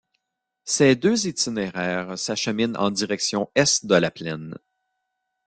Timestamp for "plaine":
4.09-4.57